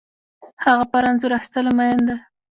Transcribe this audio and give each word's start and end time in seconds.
هغه 0.65 0.83
پر 0.91 1.03
انځور 1.09 1.31
اخیستلو 1.37 1.71
مین 1.77 1.99
ده 2.07 2.15